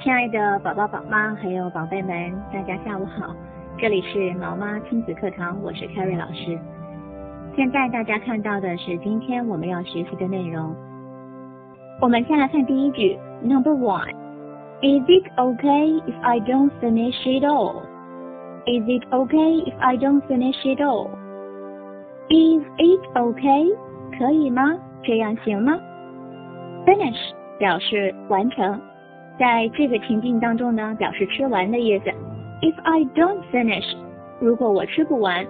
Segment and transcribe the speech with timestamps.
[0.00, 3.34] 亲爱的宝宝、宝妈还有宝贝们，大家下午好！
[3.76, 6.56] 这里是毛妈亲子课堂，我是 Carrie 老师。
[7.56, 10.72] 现在大家看到的是今天我们要学习的内容。
[12.00, 14.14] 我们先来看第一句，Number one。
[14.82, 17.82] Is it okay if I don't finish it all?
[18.66, 21.10] Is it okay if I don't finish it all?
[22.28, 23.76] Is it okay?
[24.16, 24.78] 可以吗？
[25.02, 25.76] 这样行吗
[26.86, 28.80] ？Finish 表示完成，
[29.38, 32.10] 在这个情境当中呢，表示吃完的意思。
[32.60, 33.94] If I don't finish，
[34.40, 35.46] 如果我吃不完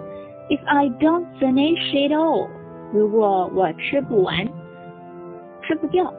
[0.51, 2.49] ；If I don't finish it all，
[2.93, 4.47] 如果我吃不完，
[5.63, 6.13] 吃不掉，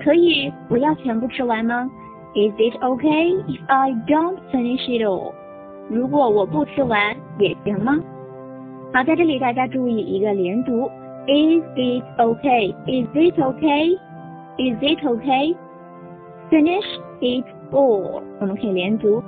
[0.00, 1.90] 可以不要全部吃完吗
[2.34, 5.32] ？Is it okay if I don't finish it all？
[5.88, 7.98] 如果我不吃完也行吗？
[8.92, 10.88] 好，在这里大家注意一个连读
[11.26, 15.56] ：Is it okay？Is it okay？Is it ok？
[16.49, 16.85] okay？Finish
[17.21, 18.21] it all。
[18.39, 19.23] 我们可以连读：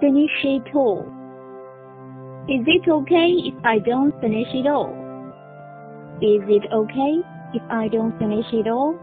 [0.00, 7.22] Finish it all。Is it okay if I don't finish it all？Is it okay
[7.52, 8.96] if I don't finish it all？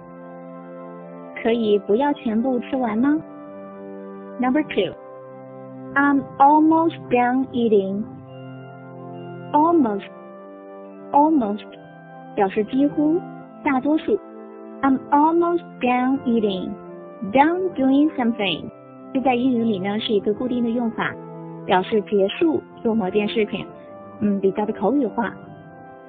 [1.42, 3.18] 可以不要全部吃完吗？
[4.42, 4.94] Number two,
[5.96, 8.04] I'm almost done eating.
[9.54, 10.08] Almost,
[11.12, 11.66] almost
[12.36, 13.22] 表示几乎、
[13.64, 14.20] 大多数。
[14.82, 16.72] I'm almost done eating.
[17.33, 18.71] Done doing something
[19.13, 21.15] 这在英语里呢是一个固定的用法，
[21.65, 23.67] 表示结束做某件事情，
[24.21, 25.33] 嗯，比较的口语化。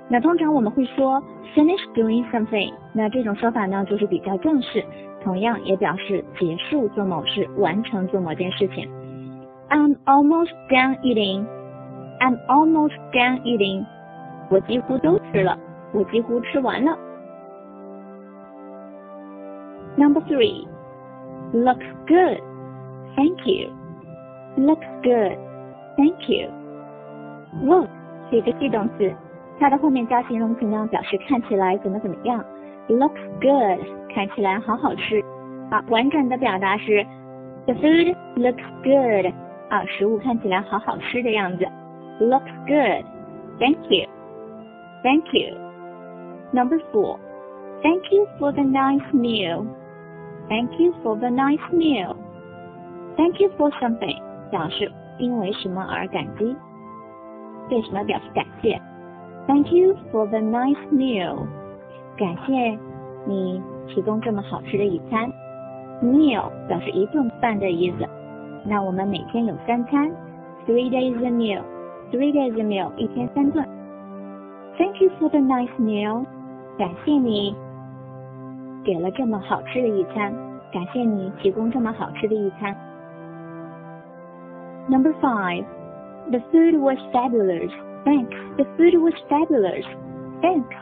[0.08, 1.22] 那通常我们会说
[1.56, 4.84] finish doing something，那这种说法呢就是比较正式，
[5.24, 8.88] 同样也表示结束做某事，完成做某件事情。
[9.70, 11.46] I'm almost done eating.
[12.20, 13.86] I'm almost done eating.
[14.50, 15.58] 我几乎都吃了，
[15.92, 16.98] 我几乎吃完了。
[19.98, 20.68] Number three,
[21.55, 22.41] looks good.
[23.17, 23.71] Thank you.
[24.57, 25.39] Looks good.
[25.97, 26.51] Thank you.
[27.63, 27.89] Look
[28.31, 29.13] 是一个系动词。
[29.59, 32.45] 它的后面加形容词呢，表示看起来怎么怎么样。
[32.89, 33.81] Looks good，
[34.15, 35.23] 看起来好好吃。
[35.71, 37.05] 啊，完整的表达是
[37.67, 39.33] The food looks good。
[39.69, 41.65] 啊，食物看起来好好吃的样子。
[42.21, 49.67] Looks good。Thank you。Thank you。Number four。Thank you for the nice meal。
[50.48, 52.16] Thank you for the nice meal。
[53.18, 56.56] Thank you for something，表示因为什么而感激，
[57.70, 58.80] 对什么表示感谢。
[59.48, 61.48] Thank you for the nice meal。
[62.18, 62.78] 感谢
[63.26, 65.32] 你提供这么好吃的一餐。
[66.04, 68.08] Meal 表示一顿饭的意思。
[68.66, 70.12] 那我们每天有三餐
[70.68, 71.62] ，three days a meal。
[72.12, 73.66] Three days a meal，一天三顿。
[74.78, 76.26] Thank you for the nice meal。
[76.78, 77.56] 感谢你
[78.86, 80.34] 给了这么好吃的一餐。
[80.72, 82.74] 感谢你提供这么好吃的一餐。
[84.88, 85.66] Number five。
[86.32, 87.72] The food was fabulous.
[88.04, 88.36] Thanks.
[88.58, 89.86] The food was fabulous.
[90.42, 90.76] Thanks.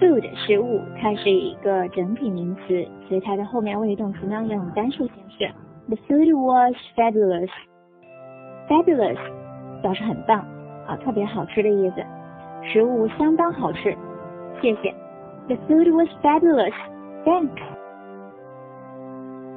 [0.00, 5.50] Food 食物，它是一个整体名词，所以它的后面谓语动词呢要用单数形式。
[5.88, 7.50] The food was fabulous.
[8.66, 9.18] Fabulous
[9.82, 10.38] 表示很棒
[10.86, 12.02] 啊，特别好吃的意思。
[12.62, 13.94] 食物相当好吃，
[14.62, 15.03] 谢谢。
[15.47, 16.73] The food was fabulous.
[17.25, 17.61] Thanks.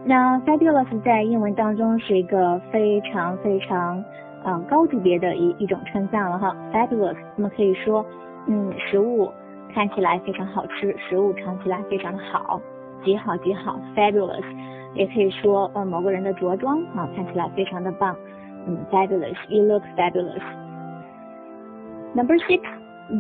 [0.04, 4.04] 那 fabulous 在英文当中是一个非常非常。
[4.44, 7.14] 嗯，高级别的一一种称赞了哈，fabulous。
[7.36, 8.04] 那么可以说，
[8.48, 9.30] 嗯，食物
[9.72, 12.60] 看起来非常好吃，食物尝起来非常的好，
[13.04, 14.42] 极好极好，fabulous。
[14.94, 18.16] 也可以说，呃，某个人的着装啊，看起来非常的棒，
[18.66, 22.62] 嗯，fabulous。You look fabulous。Number six,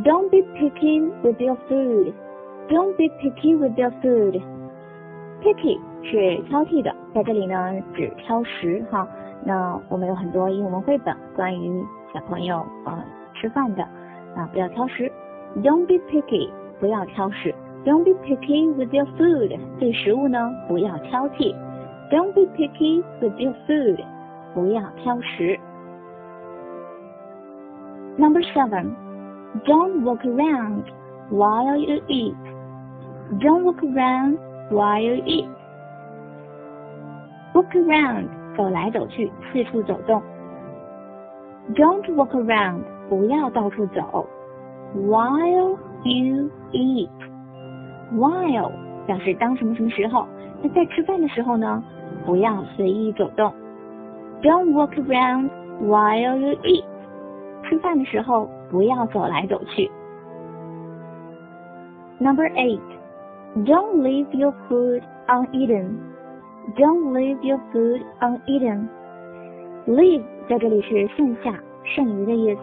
[0.02, 2.12] don't be picky with your food.
[2.68, 4.40] Don't be picky with your food.
[5.42, 9.06] Picky 是挑剔的，在这里呢指挑食哈。
[9.44, 11.84] 那我们有很多英文绘本关于
[12.14, 13.02] 小朋友呃
[13.34, 13.82] 吃饭的
[14.36, 15.10] 啊，不要挑食，
[15.56, 16.48] Don't be picky，
[16.78, 17.52] 不要挑食，
[17.84, 20.38] Don't be picky with your food，对食物呢
[20.68, 21.54] 不要挑剔，
[22.10, 23.98] Don't be picky with your food，
[24.54, 25.58] 不要挑食。
[28.16, 30.84] Number seven，Don't walk around
[31.30, 32.36] while you eat.
[33.40, 34.36] Don't walk around
[34.70, 35.48] while you eat.
[37.54, 40.22] Walk around 走来走去，四处走动。
[41.74, 44.26] Don't walk around，不要到处走。
[44.94, 48.72] While you eat，while
[49.06, 50.26] 表示当什么什么时候。
[50.62, 51.82] 那在吃饭的时候呢，
[52.26, 53.52] 不要随意走动。
[54.42, 55.50] Don't walk around
[55.80, 56.84] while you eat，
[57.64, 59.90] 吃饭的时候不要走来走去。
[62.18, 62.48] Number
[63.56, 65.98] eight，Don't leave your food uneaten。
[66.76, 68.88] Don't leave your food uneaten.
[69.86, 72.62] Leave 在这里是剩下、剩余的意思。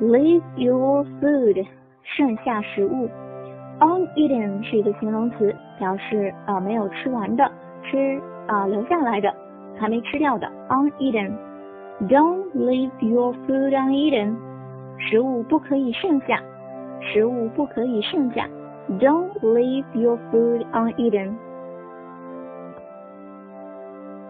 [0.00, 1.66] Leave your food
[2.02, 3.08] 剩下食物。
[3.80, 7.50] Uneaten 是一个形容词，表示啊没有吃完的，
[7.84, 9.32] 吃啊留下来的，
[9.78, 10.50] 还没吃掉的。
[10.68, 14.34] Uneaten。Don't leave your food uneaten。
[14.98, 16.40] 食物不可以剩下，
[17.00, 18.48] 食物不可以剩下。
[18.98, 21.34] Don't leave your food uneaten。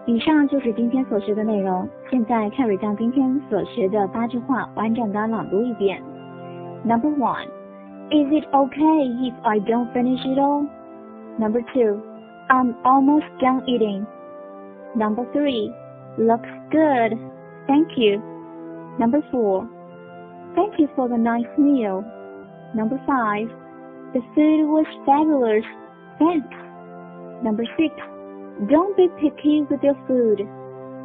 [0.05, 1.87] 以上就是今天所学的内容。
[2.09, 6.01] 现在，Carry 将今天所学的八句话完整的朗读一遍。
[6.83, 7.47] Number one,
[8.11, 10.67] Is it okay if I don't finish it all?
[11.39, 12.01] Number two,
[12.49, 14.05] I'm almost done eating.
[14.93, 15.73] Number three,
[16.17, 17.17] Looks good.
[17.65, 18.21] Thank you.
[18.99, 19.67] Number four,
[20.53, 22.03] Thank you for the nice meal.
[22.75, 23.49] Number five,
[24.14, 25.64] the food was fabulous.
[26.18, 26.56] Thanks.
[27.44, 27.94] Number six,
[28.70, 30.40] don't be picky with your food.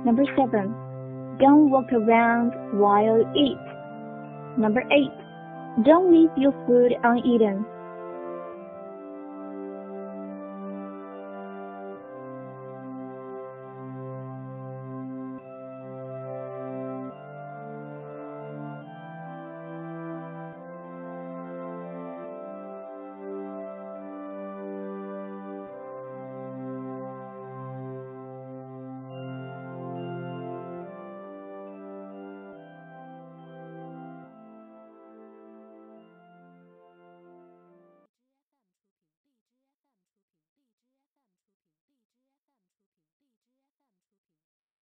[0.06, 0.74] Number seven,
[1.40, 3.66] don't walk around while you eat.
[4.58, 5.18] Number eight,
[5.86, 7.66] don't leave your food uneaten.